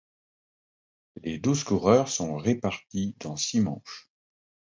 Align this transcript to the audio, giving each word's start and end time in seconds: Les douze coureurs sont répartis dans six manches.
Les 1.21 1.37
douze 1.37 1.63
coureurs 1.63 2.07
sont 2.09 2.35
répartis 2.35 3.15
dans 3.19 3.35
six 3.35 3.59
manches. 3.59 4.09